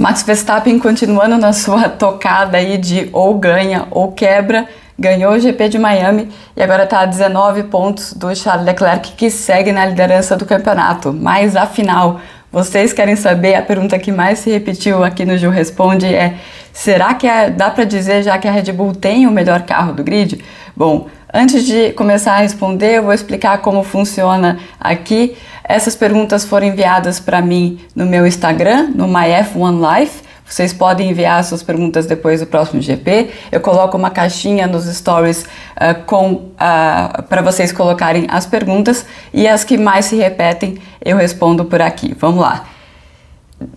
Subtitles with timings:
[0.00, 4.66] Max Verstappen continuando na sua tocada aí de ou ganha ou quebra,
[4.98, 9.30] ganhou o GP de Miami e agora está a 19 pontos do Charles Leclerc que
[9.30, 11.12] segue na liderança do campeonato.
[11.12, 12.18] Mas afinal,
[12.50, 13.54] vocês querem saber?
[13.54, 16.36] A pergunta que mais se repetiu aqui no Gil Responde é:
[16.72, 19.92] será que é, dá para dizer já que a Red Bull tem o melhor carro
[19.92, 20.42] do grid?
[20.74, 25.36] Bom, antes de começar a responder, eu vou explicar como funciona aqui.
[25.70, 30.22] Essas perguntas foram enviadas para mim no meu Instagram, no MyF1Life.
[30.44, 33.30] Vocês podem enviar suas perguntas depois do próximo GP.
[33.52, 39.46] Eu coloco uma caixinha nos stories uh, com uh, para vocês colocarem as perguntas e
[39.46, 42.16] as que mais se repetem eu respondo por aqui.
[42.18, 42.64] Vamos lá.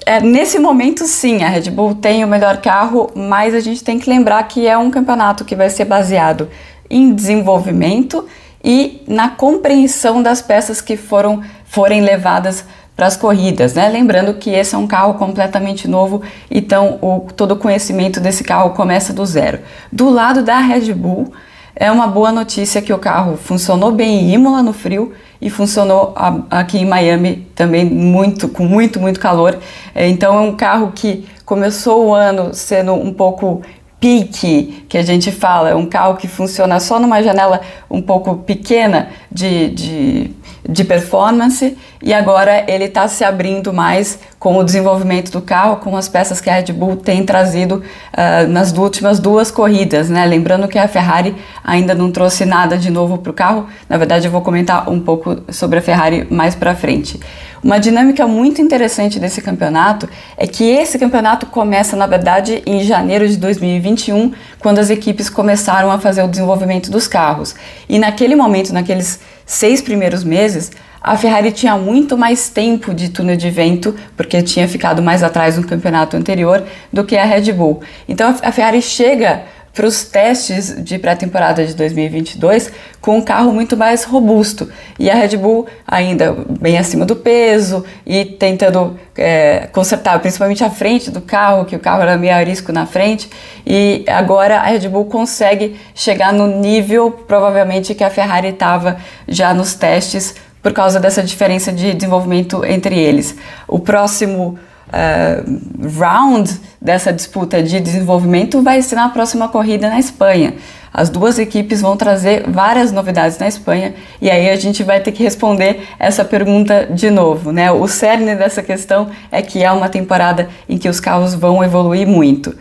[0.04, 4.00] É, nesse momento, sim, a Red Bull tem o melhor carro, mas a gente tem
[4.00, 6.50] que lembrar que é um campeonato que vai ser baseado
[6.90, 8.26] em desenvolvimento
[8.64, 12.64] e na compreensão das peças que foram forem levadas
[12.96, 13.90] para as corridas, né?
[13.90, 16.22] Lembrando que esse é um carro completamente novo,
[16.52, 19.60] então o, todo o conhecimento desse carro começa do zero.
[19.92, 21.34] Do lado da Red Bull,
[21.76, 26.14] é uma boa notícia que o carro funcionou bem em Imola no frio e funcionou
[26.48, 29.58] aqui em Miami também muito, com muito, muito calor.
[29.96, 33.64] É, então é um carro que começou o ano sendo um pouco
[34.00, 38.36] pique, que a gente fala, é um carro que funciona só numa janela um pouco
[38.36, 40.32] pequena de, de
[40.68, 45.96] de performance e agora ele está se abrindo mais com o desenvolvimento do carro, com
[45.96, 47.76] as peças que a Red Bull tem trazido
[48.14, 50.26] uh, nas últimas duas corridas, né?
[50.26, 53.68] Lembrando que a Ferrari ainda não trouxe nada de novo para o carro.
[53.88, 57.20] Na verdade, eu vou comentar um pouco sobre a Ferrari mais para frente.
[57.64, 63.26] Uma dinâmica muito interessante desse campeonato é que esse campeonato começa, na verdade, em janeiro
[63.26, 67.56] de 2021, quando as equipes começaram a fazer o desenvolvimento dos carros.
[67.88, 70.72] E naquele momento, naqueles seis primeiros meses,
[71.02, 75.58] a Ferrari tinha muito mais tempo de túnel de vento, porque tinha ficado mais atrás
[75.58, 77.82] no campeonato anterior, do que a Red Bull.
[78.08, 79.44] Então a Ferrari chega
[79.74, 84.70] para os testes de pré-temporada de 2022 com um carro muito mais robusto
[85.00, 90.70] e a Red Bull ainda bem acima do peso e tentando é, consertar principalmente a
[90.70, 93.30] frente do carro, que o carro era meio arisco na frente
[93.66, 98.98] e agora a Red Bull consegue chegar no nível provavelmente que a Ferrari estava
[99.28, 103.36] já nos testes por causa dessa diferença de desenvolvimento entre eles.
[103.68, 104.58] O próximo
[104.94, 110.54] uh, round dessa disputa de desenvolvimento vai ser na próxima corrida na Espanha.
[110.94, 115.12] As duas equipes vão trazer várias novidades na Espanha e aí a gente vai ter
[115.12, 117.72] que responder essa pergunta de novo, né?
[117.72, 122.08] O cerne dessa questão é que é uma temporada em que os carros vão evoluir
[122.08, 122.56] muito.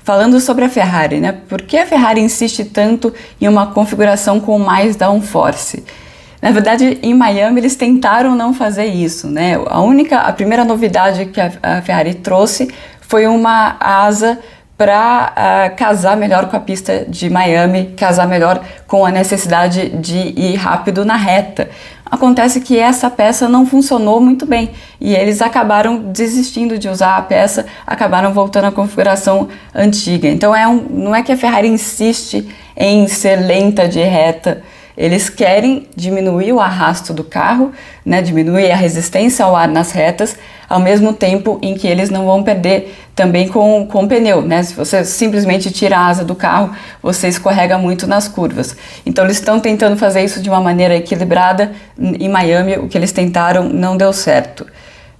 [0.00, 1.32] Falando sobre a Ferrari, né?
[1.48, 5.82] Por que a Ferrari insiste tanto em uma configuração com mais downforce?
[6.40, 9.58] Na verdade, em Miami eles tentaram não fazer isso, né?
[9.66, 14.38] A única, a primeira novidade que a, a Ferrari trouxe foi uma asa
[14.80, 19.90] para uh, ah, casar melhor com a pista de Miami, casar melhor com a necessidade
[19.90, 21.68] de ir rápido na reta.
[22.10, 27.22] Acontece que essa peça não funcionou muito bem e eles acabaram desistindo de usar a
[27.22, 30.26] peça, acabaram voltando à configuração antiga.
[30.26, 34.62] Então é um, não é que a Ferrari insiste em ser lenta de reta,
[34.96, 37.72] eles querem diminuir o arrasto do carro,
[38.04, 40.36] né, diminuir a resistência ao ar nas retas,
[40.68, 44.40] ao mesmo tempo em que eles não vão perder também com, com o pneu.
[44.40, 44.62] Né?
[44.62, 46.70] Se você simplesmente tira a asa do carro,
[47.02, 48.76] você escorrega muito nas curvas.
[49.04, 51.72] Então eles estão tentando fazer isso de uma maneira equilibrada.
[51.98, 54.66] Em Miami, o que eles tentaram não deu certo.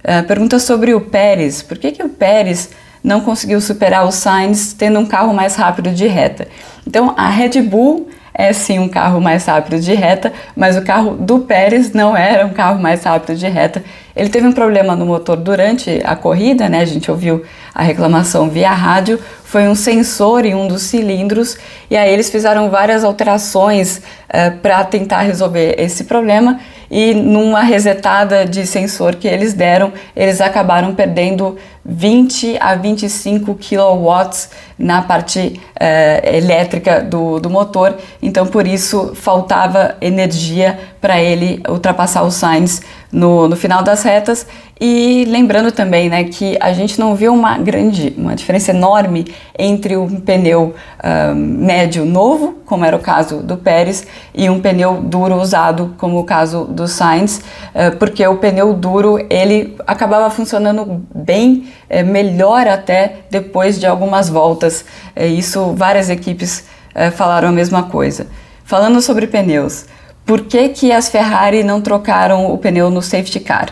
[0.03, 1.61] Uh, pergunta sobre o Pérez.
[1.61, 2.69] Por que, que o Pérez
[3.03, 6.47] não conseguiu superar o Sainz tendo um carro mais rápido de reta?
[6.87, 8.09] Então a Red Bull
[8.41, 12.43] é sim um carro mais rápido de reta, mas o carro do Pérez não era
[12.45, 13.83] um carro mais rápido de reta.
[14.15, 16.79] Ele teve um problema no motor durante a corrida, né?
[16.79, 17.43] A gente ouviu
[17.73, 21.55] a reclamação via rádio, foi um sensor em um dos cilindros
[21.89, 26.59] e aí eles fizeram várias alterações uh, eh, para tentar resolver esse problema
[26.91, 34.49] e numa resetada de sensor que eles deram, eles acabaram perdendo 20 a 25 kilowatts
[34.77, 42.23] na parte uh, elétrica do, do motor, então por isso faltava energia para ele ultrapassar
[42.23, 44.45] o Sainz no, no final das retas
[44.83, 49.95] E lembrando também né, que a gente não viu uma grande, uma diferença enorme entre
[49.95, 55.35] um pneu uh, médio novo, como era o caso do Pérez, e um pneu duro
[55.35, 57.37] usado, como o caso do Sainz,
[57.75, 64.29] uh, porque o pneu duro ele acabava funcionando bem, uh, melhor até depois de algumas
[64.29, 64.83] voltas.
[65.15, 68.25] Eh, isso várias equipes eh, falaram a mesma coisa.
[68.63, 69.85] Falando sobre pneus,
[70.25, 73.69] por que, que as Ferrari não trocaram o pneu no safety car?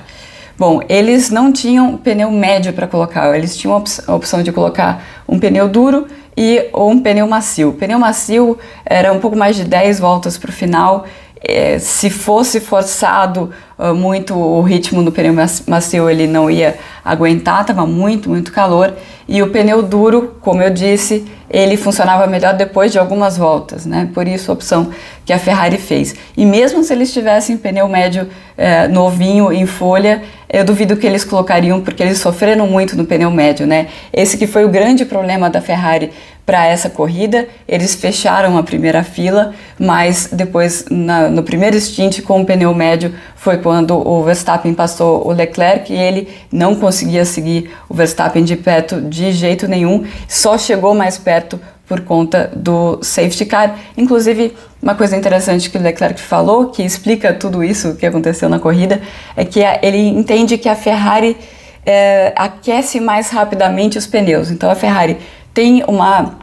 [0.59, 5.39] Bom, eles não tinham pneu médio para colocar, eles tinham a opção de colocar um
[5.39, 7.69] pneu duro e ou um pneu macio.
[7.69, 11.05] O pneu macio era um pouco mais de 10 voltas para o final.
[11.41, 13.51] É, se fosse forçado
[13.95, 15.33] muito o ritmo no pneu
[15.67, 18.93] macio, ele não ia aguentar, estava muito, muito calor.
[19.27, 24.09] E o pneu duro, como eu disse, ele funcionava melhor depois de algumas voltas, né?
[24.13, 24.89] Por isso a opção
[25.25, 26.15] que a Ferrari fez.
[26.35, 28.27] E mesmo se eles tivessem pneu médio
[28.57, 30.21] é, novinho em folha,
[30.51, 33.87] eu duvido que eles colocariam porque eles sofreram muito no pneu médio, né?
[34.11, 36.11] Esse que foi o grande problema da Ferrari
[36.49, 37.47] para essa corrida.
[37.67, 43.13] Eles fecharam a primeira fila, mas depois na, no primeiro stint com o pneu médio
[43.35, 48.55] foi quando o Verstappen passou o Leclerc e ele não conseguia seguir o Verstappen de
[48.55, 53.77] perto de jeito nenhum, só chegou mais perto por conta do safety car.
[53.95, 58.57] Inclusive, uma coisa interessante que o Leclerc falou, que explica tudo isso que aconteceu na
[58.57, 58.99] corrida,
[59.37, 61.37] é que ele entende que a Ferrari
[61.85, 64.49] é, aquece mais rapidamente os pneus.
[64.49, 65.15] Então, a Ferrari
[65.53, 66.39] tem uma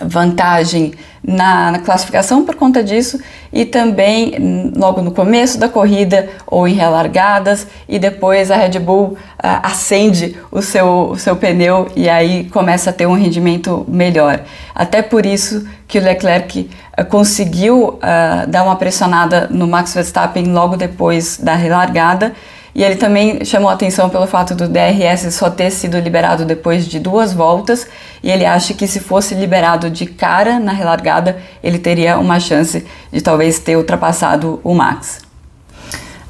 [0.00, 0.92] vantagem
[1.28, 3.20] na, na, classificação por conta disso
[3.52, 9.04] e também logo no começo da corrida ou em relargadas e depois a Red Bull
[9.04, 9.16] uh,
[9.62, 14.40] acende o seu, o seu pneu e aí começa a ter um rendimento melhor.
[14.74, 20.46] Até por isso que o Leclerc uh, conseguiu uh, dar uma pressionada no Max Verstappen
[20.46, 22.32] logo depois da relargada
[22.78, 27.00] e ele também chamou atenção pelo fato do DRS só ter sido liberado depois de
[27.00, 27.88] duas voltas,
[28.22, 32.86] e ele acha que se fosse liberado de cara na relargada, ele teria uma chance
[33.10, 35.22] de talvez ter ultrapassado o Max.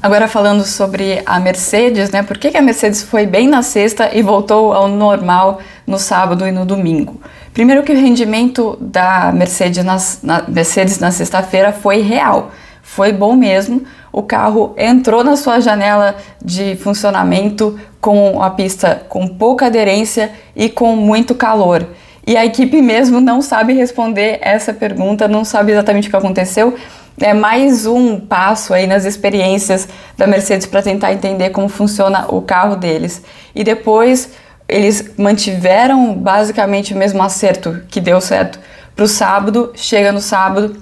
[0.01, 2.23] Agora falando sobre a Mercedes, né?
[2.23, 6.47] Por que, que a Mercedes foi bem na sexta e voltou ao normal no sábado
[6.47, 7.21] e no domingo?
[7.53, 12.49] Primeiro que o rendimento da Mercedes, nas, na, Mercedes na sexta-feira foi real,
[12.81, 19.27] foi bom mesmo, o carro entrou na sua janela de funcionamento com a pista com
[19.27, 21.85] pouca aderência e com muito calor.
[22.25, 26.75] E a equipe mesmo não sabe responder essa pergunta, não sabe exatamente o que aconteceu.
[27.19, 32.41] É mais um passo aí nas experiências da Mercedes para tentar entender como funciona o
[32.41, 33.21] carro deles.
[33.53, 34.29] E depois
[34.67, 38.59] eles mantiveram basicamente o mesmo acerto que deu certo
[38.95, 39.71] para o sábado.
[39.75, 40.77] Chega no sábado,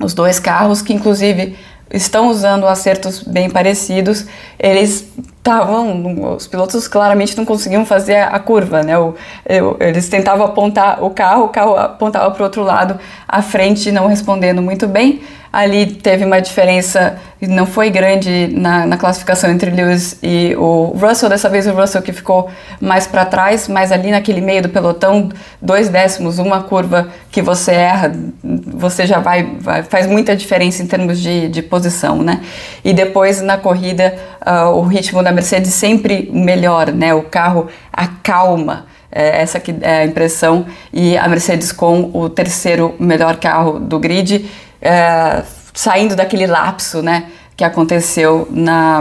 [0.00, 1.56] os dois carros, que inclusive
[1.90, 4.26] estão usando acertos bem parecidos,
[4.58, 5.06] eles
[5.46, 8.98] estavam, os pilotos claramente não conseguiam fazer a curva, né?
[8.98, 9.14] O,
[9.48, 12.98] eu, eles tentavam apontar o carro, o carro apontava para o outro lado,
[13.28, 15.20] à frente, não respondendo muito bem.
[15.52, 21.30] Ali teve uma diferença, não foi grande na, na classificação entre Lewis e o Russell.
[21.30, 25.30] Dessa vez o Russell que ficou mais para trás, mas ali naquele meio do pelotão,
[25.62, 28.12] dois décimos, uma curva que você erra,
[28.42, 32.42] você já vai, vai faz muita diferença em termos de, de posição, né?
[32.84, 34.14] E depois na corrida,
[34.46, 37.12] uh, o ritmo da Mercedes sempre melhor, né?
[37.12, 38.86] O carro acalma.
[39.10, 40.66] É essa que é a impressão.
[40.92, 44.48] E a Mercedes com o terceiro melhor carro do grid
[44.80, 47.26] é, saindo daquele lapso né,
[47.56, 49.00] que aconteceu na,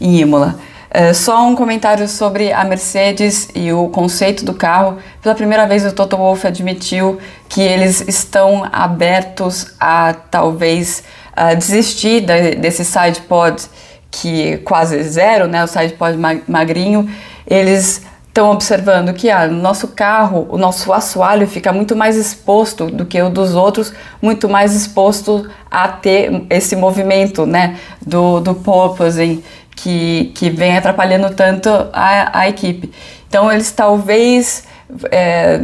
[0.00, 0.58] em Imola.
[0.90, 4.98] É, só um comentário sobre a Mercedes e o conceito do carro.
[5.22, 11.02] Pela primeira vez, o Toto Wolff admitiu que eles estão abertos a talvez
[11.34, 13.62] a desistir de, desse side pod
[14.10, 17.08] que quase zero, né, o side pod magrinho.
[17.46, 22.86] Eles estão observando que ah, no nosso carro, o nosso assoalho fica muito mais exposto
[22.86, 28.54] do que o dos outros, muito mais exposto a ter esse movimento né, do, do
[28.54, 29.42] porpoising
[29.74, 32.92] que, que vem atrapalhando tanto a, a equipe.
[33.26, 34.64] Então eles talvez
[35.10, 35.62] é,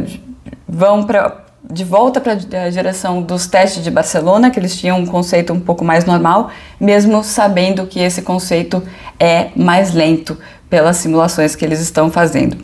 [0.67, 5.05] vão para de volta para a direção dos testes de Barcelona, que eles tinham um
[5.05, 8.83] conceito um pouco mais normal, mesmo sabendo que esse conceito
[9.19, 10.37] é mais lento
[10.69, 12.57] pelas simulações que eles estão fazendo.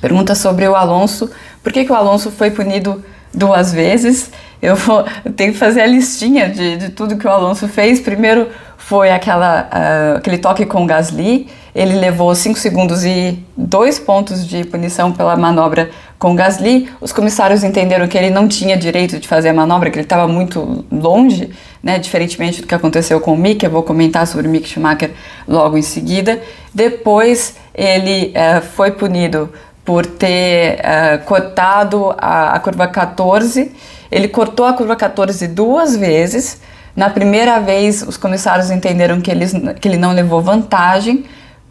[0.00, 1.30] Pergunta sobre o Alonso.
[1.62, 4.30] Por que, que o Alonso foi punido duas vezes?
[4.60, 8.00] Eu, vou, eu tenho que fazer a listinha de, de tudo que o Alonso fez.
[8.00, 13.98] Primeiro foi aquela, uh, aquele toque com o Gasly, ele levou 5 segundos e 2
[13.98, 16.88] pontos de punição pela manobra com Gasly.
[17.00, 20.26] Os comissários entenderam que ele não tinha direito de fazer a manobra, que ele estava
[20.26, 21.50] muito longe,
[21.82, 23.64] né, diferentemente do que aconteceu com o Mick.
[23.64, 25.12] Eu vou comentar sobre o Mick Schumacher
[25.46, 26.40] logo em seguida.
[26.74, 29.52] Depois ele uh, foi punido
[29.84, 33.72] por ter uh, cortado a, a curva 14.
[34.10, 36.60] Ele cortou a curva 14 duas vezes.
[36.96, 41.24] Na primeira vez, os comissários entenderam que, eles, que ele não levou vantagem,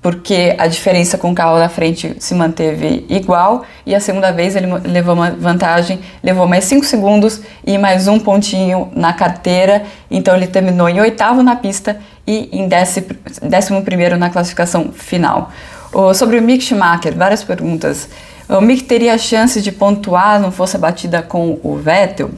[0.07, 4.55] porque a diferença com o carro da frente se manteve igual, e a segunda vez
[4.55, 10.33] ele levou uma vantagem, levou mais 5 segundos e mais um pontinho na carteira, então
[10.33, 15.51] ele terminou em oitavo na pista e em décimo primeiro na classificação final.
[16.15, 18.07] sobre o Mick Schumacher, várias perguntas.
[18.47, 22.31] O Mick teria chance de pontuar, não fosse a batida com o Vettel?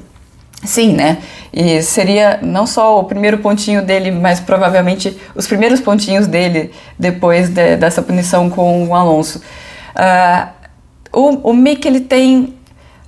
[0.63, 1.19] Sim, né?
[1.53, 7.49] E seria não só o primeiro pontinho dele, mas provavelmente os primeiros pontinhos dele depois
[7.49, 9.41] de, dessa punição com o Alonso.
[9.95, 10.49] Uh,
[11.11, 12.53] o, o Mick ele tem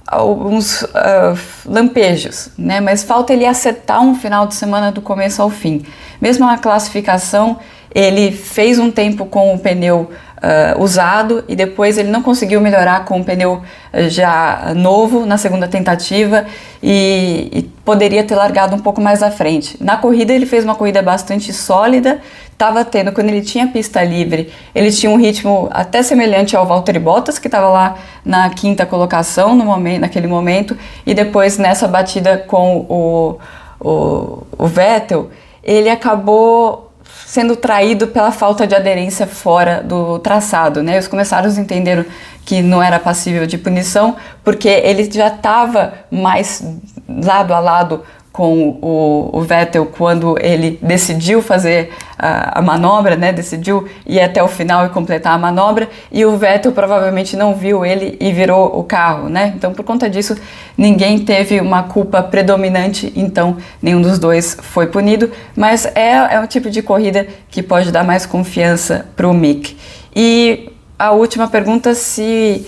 [0.07, 2.79] alguns uh, lampejos, né?
[2.79, 5.85] Mas falta ele acertar um final de semana do começo ao fim.
[6.19, 7.59] Mesmo na classificação,
[7.93, 10.09] ele fez um tempo com o pneu
[10.41, 13.61] uh, usado e depois ele não conseguiu melhorar com o pneu
[13.93, 16.45] uh, já novo na segunda tentativa
[16.81, 19.77] e, e, poderia ter largado um pouco mais à frente.
[19.79, 22.19] Na corrida ele fez uma corrida bastante sólida,
[22.51, 26.99] estava tendo, quando ele tinha pista livre, ele tinha um ritmo até semelhante ao Valtteri
[26.99, 32.37] Bottas, que estava lá na quinta colocação no momento, naquele momento, e depois nessa batida
[32.37, 33.39] com o,
[33.79, 35.29] o, o Vettel,
[35.63, 36.90] ele acabou
[37.31, 40.83] sendo traído pela falta de aderência fora do traçado.
[40.83, 40.99] Né?
[40.99, 42.03] Os comissários entenderam
[42.43, 46.61] que não era passível de punição porque ele já estava mais
[47.07, 53.33] lado a lado com o, o, Vettel quando ele decidiu fazer a, a, manobra, né?
[53.33, 57.85] Decidiu ir até o final e completar a manobra e o Vettel provavelmente não viu
[57.85, 59.53] ele e virou o carro, né?
[59.55, 60.37] Então por conta disso
[60.77, 66.47] ninguém teve uma culpa predominante, então nenhum dos dois foi punido, mas é, é um
[66.47, 69.75] tipo de corrida que pode dar mais confiança para o Mick.
[70.15, 72.65] E a última pergunta se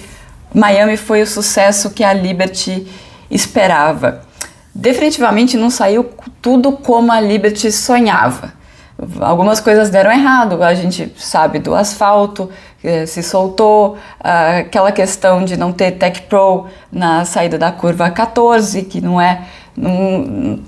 [0.54, 2.86] Miami foi o sucesso que a Liberty
[3.32, 4.22] esperava
[4.74, 6.10] definitivamente não saiu
[6.42, 8.54] tudo como a Liberty sonhava.
[9.20, 12.50] Algumas coisas deram errado, a gente sabe do asfalto,
[13.08, 19.02] se soltou, aquela questão de não ter Tech Pro na saída da curva 14, que
[19.02, 19.42] não é.
[19.76, 20.60] Não,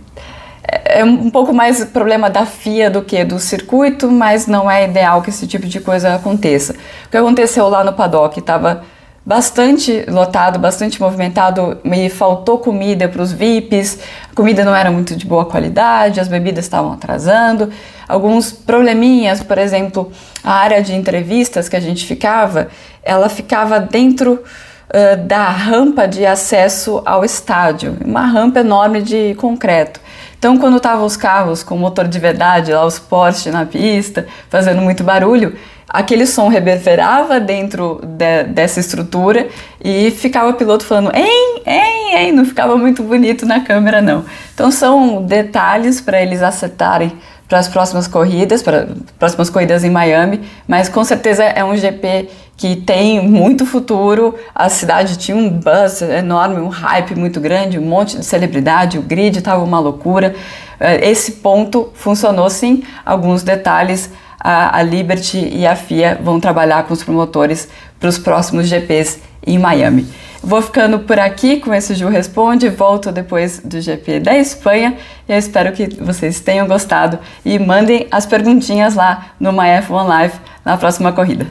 [0.67, 5.21] é um pouco mais problema da FIA do que do circuito, mas não é ideal
[5.21, 6.73] que esse tipo de coisa aconteça.
[7.05, 8.83] O que aconteceu lá no paddock estava
[9.25, 13.97] bastante lotado, bastante movimentado, me faltou comida para os VIPs,
[14.31, 17.71] a comida não era muito de boa qualidade, as bebidas estavam atrasando,
[18.07, 20.11] alguns probleminhas, por exemplo,
[20.43, 22.67] a área de entrevistas que a gente ficava,
[23.01, 29.99] ela ficava dentro uh, da rampa de acesso ao estádio, uma rampa enorme de concreto.
[30.37, 34.83] Então, quando estavam os carros com motor de verdade, lá os Porsche na pista, fazendo
[34.83, 35.57] muito barulho,
[35.97, 39.47] aquele som reverberava dentro de, dessa estrutura
[39.83, 44.25] e ficava o piloto falando hein, hein, hein, não ficava muito bonito na câmera não.
[44.53, 47.13] Então são detalhes para eles acertarem
[47.47, 48.87] para as próximas corridas, para
[49.19, 54.35] próximas corridas em Miami, mas com certeza é um GP que tem muito futuro.
[54.53, 59.01] A cidade tinha um buzz enorme, um hype muito grande, um monte de celebridade, o
[59.01, 60.33] grid estava uma loucura.
[60.79, 64.09] Eh, esse ponto funcionou sim, alguns detalhes
[64.45, 67.67] a, a Liberty e a FIA vão trabalhar com os promotores
[67.99, 70.07] para os próximos GPs em Miami.
[70.43, 74.95] Vou ficando por aqui com esse Ju Responde, volto depois do GP da Espanha
[75.27, 80.77] eu espero que vocês tenham gostado e mandem as perguntinhas lá no MyF1 Live na
[80.77, 81.47] próxima corrida.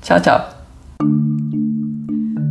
[0.00, 1.37] Tchau, tchau!